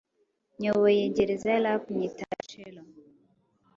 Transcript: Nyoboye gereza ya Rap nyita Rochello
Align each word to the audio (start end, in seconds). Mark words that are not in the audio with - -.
Nyoboye 0.61 1.01
gereza 1.15 1.47
ya 1.53 1.61
Rap 1.65 1.83
nyita 1.97 2.25
Rochello 2.37 2.81